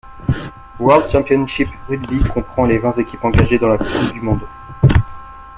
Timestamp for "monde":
4.21-4.39